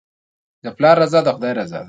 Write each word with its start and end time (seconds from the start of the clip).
د 0.63 0.65
پلار 0.77 0.95
رضا 1.01 1.19
د 1.23 1.27
خدای 1.35 1.53
رضا 1.59 1.77
ده. 1.79 1.79